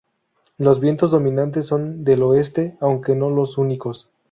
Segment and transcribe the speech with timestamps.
[0.57, 4.09] Los vientos dominantes son del oeste, aunque no los únicos.